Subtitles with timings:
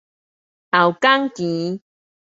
[0.71, 1.79] 後港墘